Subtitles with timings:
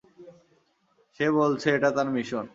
[1.19, 2.45] সে বলছে এটা তার মিশন।